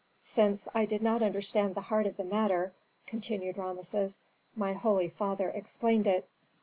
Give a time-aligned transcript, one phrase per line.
[0.23, 2.73] "Since I did not understand the heart of the matter,"
[3.05, 4.19] continued Rameses,
[4.55, 6.27] "my holy father explained it.